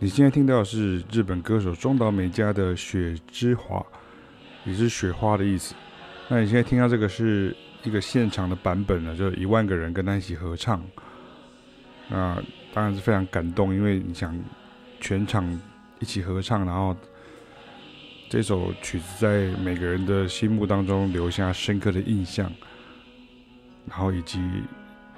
[0.00, 3.80] 你现在听到的是日本歌手中岛美嘉的《雪之华》，
[4.64, 5.74] 也是雪花的意思。
[6.28, 10.80] 那你现在听到这个是一个现场的版本呢，就是一万个人跟他一起合唱。
[12.08, 12.40] 那
[12.72, 14.38] 当然是非常感动，因为你想
[15.00, 15.60] 全场
[15.98, 16.96] 一起合唱，然后
[18.28, 22.48] 这首曲子在每个人的心目当中留下深刻的印象，
[23.88, 24.40] 然后以及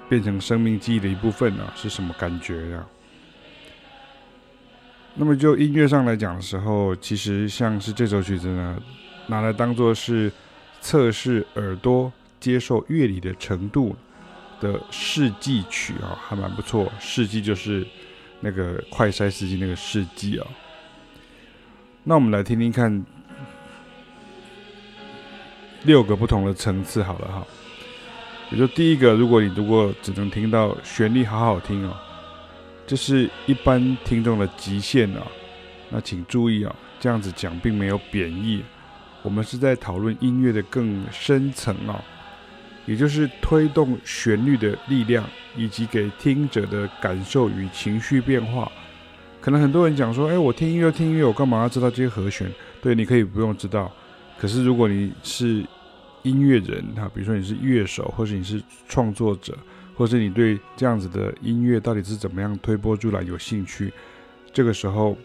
[0.09, 2.83] 变成生命记忆的一部分呢，是什么感觉呀？
[5.13, 8.81] 那么就音乐上来讲的时候，其实像是这首曲子呢，
[9.27, 10.31] 拿来当做是
[10.79, 13.95] 测试耳朵接受乐理的程度
[14.61, 16.91] 的试剂曲啊，还蛮不错。
[16.99, 17.85] 试剂就是
[18.39, 20.47] 那个快筛试剂那个试剂啊。
[22.03, 23.05] 那我们来听听看
[25.83, 27.45] 六个不同的层次好了哈。
[28.49, 31.95] 也就第一个，如果你如果只能听到旋律好好听哦。
[32.91, 35.25] 这是一般听众的极限啊，
[35.89, 38.61] 那请注意啊，这样子讲并没有贬义，
[39.23, 42.03] 我们是在讨论音乐的更深层啊，
[42.85, 45.23] 也就是推动旋律的力量，
[45.55, 48.69] 以及给听者的感受与情绪变化。
[49.39, 52.51] 可能很多人讲说，哎，我听音乐听音乐，我干嘛要知道这些和弦？
[52.81, 53.89] 对，你可以不用知道。
[54.37, 55.65] 可是如果你是
[56.23, 59.57] 音乐人哈，比如说你是乐手，或者你是创作者。
[59.95, 63.93] 或者你对这样子的音乐到底是怎么样推波助澜有兴趣，
[64.51, 65.17] 这个时候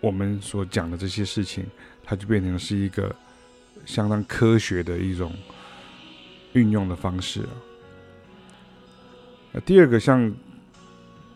[0.00, 1.66] 我们所讲的这些事情，
[2.04, 3.14] 它就变成是一个
[3.84, 5.32] 相当科学的一种
[6.52, 7.48] 运用的方式了。
[9.52, 10.32] 那第二个，像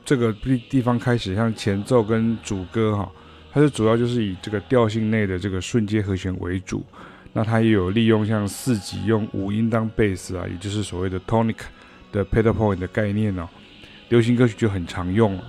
[0.04, 3.10] 这个地地方开始，像前奏跟主歌哈，
[3.52, 6.84] 它是主要就是以这个调性内的这个瞬间和弦为主。
[7.32, 11.56] 那它也有利用像四级用五音当贝斯啊，也就是所谓的 tonic。
[12.12, 13.48] 的 pedal point 的概念呢、哦，
[14.10, 15.44] 流行歌曲就很常用了。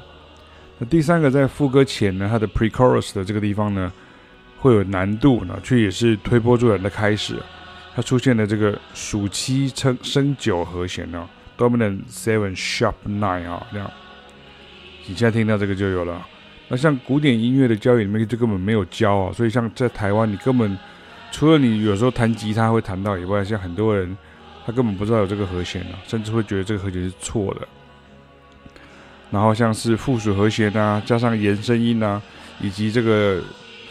[0.79, 3.91] 那第三个，在副歌前呢，它的 pre-chorus 的这个地方呢，
[4.57, 7.35] 会有难度呢，却也是推波助澜的开始。
[7.93, 13.91] 它出现了这个属七升升九和弦呢，dominant seven sharp nine 啊，这样。
[15.05, 16.25] 你现在听到这个就有了。
[16.69, 20.75] 那像古典音乐的教育里面就根本没有教啊，所以像在台湾，你根本
[21.31, 24.17] 除了你有时候弹吉他会弹到以外，像很多人。
[24.65, 27.67] 他根本不知道有这个和弦啊，甚至会觉得这个和弦是错的。
[29.31, 32.21] 然后像是附属和弦啊，加上延伸音啊，
[32.61, 33.41] 以及这个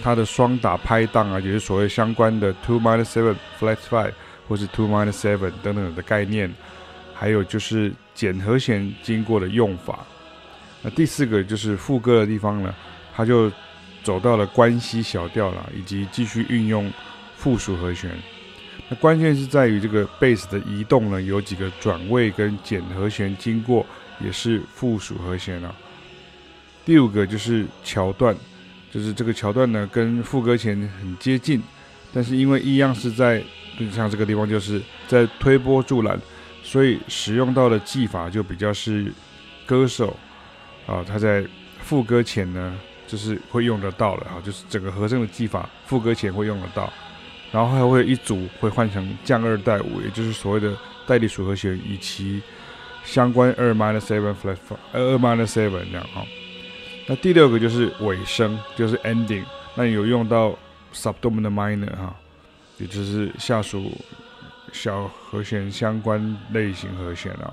[0.02, 4.12] 它的双打拍档啊，也是所谓相关的 two minus seven flat five
[4.48, 6.52] 或是 two minus seven 等等的概念。
[7.14, 10.00] 还有就是减和弦经过的用法。
[10.80, 12.74] 那第四个就是副歌的地方呢，
[13.14, 13.48] 他就
[14.02, 16.90] 走到了关系小调了，以及继续运用
[17.36, 18.10] 附属和弦。
[19.00, 23.84] 关键是在于这个贝斯的移动呢，有几个转位跟减和弦经过，
[24.20, 25.74] 也是附属和弦啊。
[26.84, 28.36] 第五个就是桥段，
[28.90, 31.62] 就是这个桥段呢跟副歌前很接近，
[32.12, 33.42] 但是因为一样是在，
[33.78, 36.20] 就像这个地方就是在推波助澜，
[36.62, 39.12] 所以使用到的技法就比较是
[39.64, 40.16] 歌手
[40.86, 41.46] 啊他在
[41.80, 42.76] 副歌前呢
[43.06, 46.92] 就是会用得到的啊，就是整个和声的技法，副歌前会用得到。
[47.52, 50.74] 然后还会一组会换成降二带五，也就是所谓的
[51.06, 52.40] 代理属和弦以及
[53.04, 54.56] 相关二 minus seven flat
[54.92, 56.24] 二 minus seven 这样哈。
[57.06, 59.44] 那第六个就是尾声，就是 ending。
[59.74, 60.58] 那有用到
[60.94, 62.16] subdominant minor 哈，
[62.78, 63.92] 也就是下属
[64.72, 67.52] 小和弦相关类型和弦啊。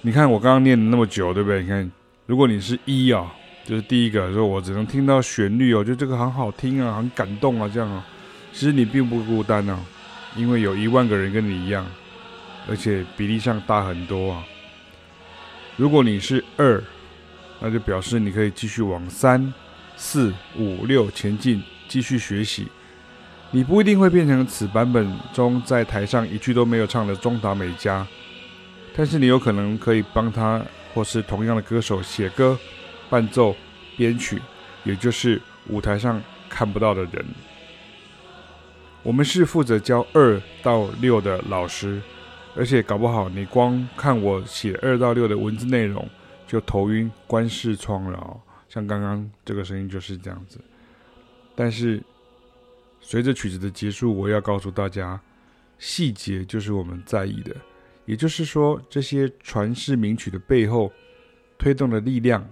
[0.00, 1.62] 你看我刚刚念那么久，对不对？
[1.62, 1.88] 你看，
[2.26, 3.32] 如果你是一啊。
[3.68, 8.02] 就是第一个，说我只能听到旋律哦，就这个很好听啊，很感动啊，这样啊。
[8.50, 9.78] 其实你并不孤单啊，
[10.34, 11.86] 因为有一万个人跟你一样，
[12.66, 14.42] 而且比例上大很多啊。
[15.76, 16.82] 如果你是二，
[17.60, 19.52] 那就表示你可以继续往三、
[19.98, 22.68] 四、五、六前进，继续学习。
[23.50, 28.06] 你不一定会变成此版本中在台上一句都没有唱的中岛美嘉，
[28.96, 30.62] 但是你有可能可以帮他
[30.94, 32.58] 或是同样的歌手写歌。
[33.10, 33.54] 伴奏、
[33.96, 34.40] 编曲，
[34.84, 37.24] 也就是舞台上看不到的人。
[39.02, 42.02] 我们是负责教二到六的老师，
[42.56, 46.06] 而且搞不好你光看我写二到六的文字内容
[46.46, 48.40] 就头晕、关视窗了。
[48.68, 50.60] 像刚刚这个声音就是这样子。
[51.54, 52.02] 但是
[53.00, 55.18] 随着曲子的结束，我要告诉大家，
[55.78, 57.54] 细节就是我们在意的。
[58.04, 60.92] 也就是说，这些传世名曲的背后
[61.56, 62.46] 推动的力量。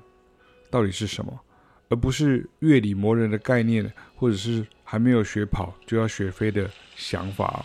[0.70, 1.40] 到底是什么，
[1.88, 7.64] 而不是乐理魔人的概念，或者是还没有学跑就要学飞的想法。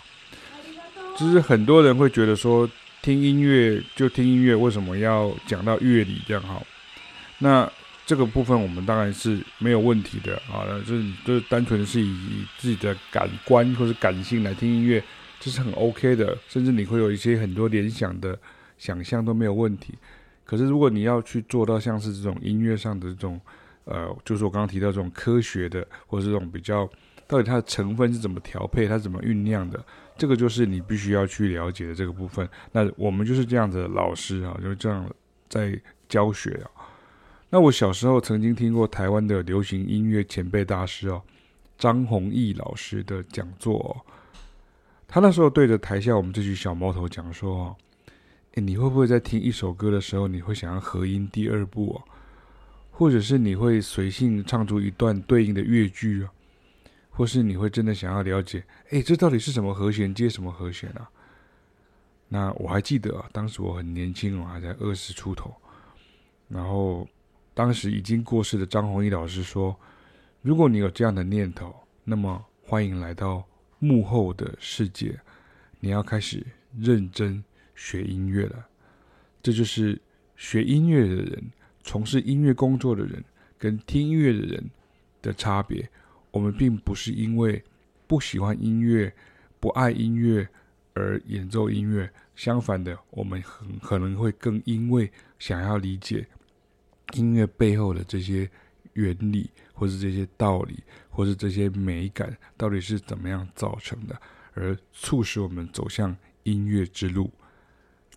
[1.18, 2.70] 就是很多人会觉得说，
[3.02, 6.66] 听音乐就听音乐，为什么要讲到乐理这样好？
[7.40, 7.70] 那
[8.06, 15.04] 这个部分我们当然是没有问题的啊，就是就是单纯是以，以自己的感官或者感性来听音乐，
[15.40, 18.38] 这是很 OK 的，甚至你会有一些很多联想的
[18.78, 19.94] 想象都没有问题。
[20.52, 23.40] 可是如果你要去做到像是这种音乐上的这种，
[23.86, 26.86] 呃，就是我刚刚提到这种科学的，或者这种比较，
[27.26, 29.82] 到底它的成分是怎么调配，它怎么酝酿的，
[30.18, 32.46] 这个就是你必须要去了解的这个部分。
[32.74, 35.10] 那我们就是这样子的老师啊，就是这样
[35.48, 36.68] 在教学啊。
[37.50, 41.22] 那我小时候曾经听过台湾的流行音乐前辈大师哦，
[41.78, 43.96] 张弘毅老师的讲座哦。
[45.08, 47.76] 他那时候对着台下我们这群小毛头讲说哦，
[48.54, 52.04] 你会不会在听一首歌的时候，你会想要合音第二部哦？
[52.92, 56.32] 或者是你会随性唱出一段对应的乐句啊？
[57.10, 61.10] 或是你会真的想要了解，诶，这到底是什么和弦接什么和弦啊？
[62.28, 65.54] 那我还记得啊，当时我很年轻，我还在二十出头，
[66.48, 67.08] 然后。
[67.54, 69.78] 当时已经过世的张弘毅老师说
[70.42, 71.76] ：“如果你有这样的念头，
[72.06, 73.46] 那么欢迎来到
[73.78, 75.20] 幕后的世界。
[75.82, 76.44] 你要开始
[76.80, 77.44] 认真
[77.76, 78.68] 学音乐了。
[79.42, 80.00] 这就是
[80.36, 81.52] 学音乐的人、
[81.84, 83.24] 从事音乐工作的人
[83.58, 84.70] 跟听音乐的人
[85.22, 85.90] 的差别。
[86.32, 87.64] 我们并不是因为
[88.08, 89.14] 不喜欢音乐、
[89.60, 90.48] 不爱音乐
[90.94, 96.28] 而演奏音乐，相反的，我们很可能会更因为想要理解。”
[97.14, 98.50] 音乐背后的这些
[98.94, 104.18] 原理，或是这些道理，或是这些美感，到底是怎么样造成的，
[104.54, 107.30] 而促使我们走向音乐之路。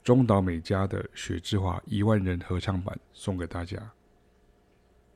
[0.04, 3.78] 中岛美嘉的《雪之华》一万人合唱版送给大家。